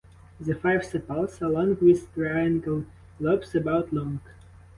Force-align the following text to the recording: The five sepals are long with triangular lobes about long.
The 0.39 0.55
five 0.55 0.83
sepals 0.83 1.39
are 1.43 1.47
long 1.51 1.77
with 1.79 2.11
triangular 2.15 2.85
lobes 3.19 3.53
about 3.53 3.93
long. 3.93 4.19